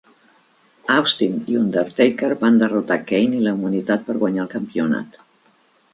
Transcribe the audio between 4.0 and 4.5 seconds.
per guanyar